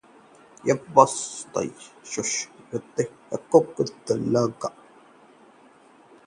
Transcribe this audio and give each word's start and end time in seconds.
इज्जत 0.63 0.85
पर 0.95 1.05
बन 1.05 1.59
आई 1.59 1.67
तो 1.67 2.23
युवती 2.73 3.03
ने 3.03 3.37
खुद 3.51 3.69
को 3.77 3.89
लगा 3.91 4.15
ली 4.15 4.35
आग 4.37 4.69